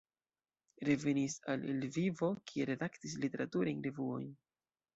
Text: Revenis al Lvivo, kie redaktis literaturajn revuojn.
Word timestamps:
Revenis 0.89 1.35
al 1.55 1.67
Lvivo, 1.83 2.31
kie 2.53 2.67
redaktis 2.73 3.17
literaturajn 3.27 3.87
revuojn. 3.91 4.29